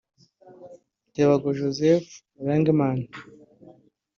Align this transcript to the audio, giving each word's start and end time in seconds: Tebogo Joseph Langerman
Tebogo 1.13 1.47
Joseph 1.59 2.09
Langerman 2.45 2.99